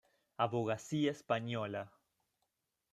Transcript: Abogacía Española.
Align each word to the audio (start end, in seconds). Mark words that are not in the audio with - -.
Abogacía 0.39 1.11
Española. 1.11 1.83